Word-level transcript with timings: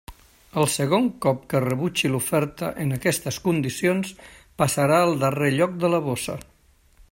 El 0.59 0.65
segon 0.75 1.03
cop 1.25 1.43
que 1.51 1.61
rebutgi 1.65 2.11
l'oferta 2.13 2.71
en 2.85 2.95
aquestes 2.97 3.39
condicions 3.49 4.15
passarà 4.63 4.99
al 5.03 5.15
darrer 5.25 5.55
lloc 5.59 5.77
de 5.85 5.95
la 5.97 6.01
borsa. 6.11 6.41